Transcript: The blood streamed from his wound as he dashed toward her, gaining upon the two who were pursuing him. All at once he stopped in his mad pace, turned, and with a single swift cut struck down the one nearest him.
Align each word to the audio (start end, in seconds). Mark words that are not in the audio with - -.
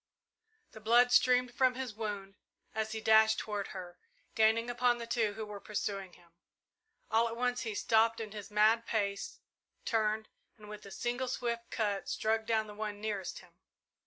The 0.71 0.79
blood 0.79 1.11
streamed 1.11 1.53
from 1.53 1.75
his 1.75 1.93
wound 1.93 2.33
as 2.73 2.93
he 2.93 3.01
dashed 3.01 3.37
toward 3.37 3.67
her, 3.67 3.99
gaining 4.33 4.67
upon 4.67 4.97
the 4.97 5.05
two 5.05 5.33
who 5.33 5.45
were 5.45 5.59
pursuing 5.59 6.13
him. 6.13 6.31
All 7.11 7.27
at 7.27 7.35
once 7.37 7.61
he 7.61 7.75
stopped 7.75 8.19
in 8.19 8.31
his 8.31 8.49
mad 8.49 8.87
pace, 8.87 9.41
turned, 9.85 10.27
and 10.57 10.67
with 10.67 10.87
a 10.87 10.91
single 10.91 11.27
swift 11.27 11.69
cut 11.69 12.09
struck 12.09 12.47
down 12.47 12.65
the 12.65 12.73
one 12.73 12.99
nearest 12.99 13.41
him. 13.41 13.53